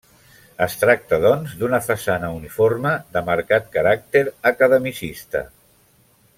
Es 0.65 0.75
tracta 0.83 1.19
doncs 1.25 1.53
d'una 1.59 1.81
façana 1.89 2.31
uniforme, 2.39 2.95
de 3.19 3.25
marcat 3.29 3.71
caràcter 3.77 4.25
academicista. 4.55 5.47